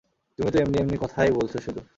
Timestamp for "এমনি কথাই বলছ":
0.77-1.53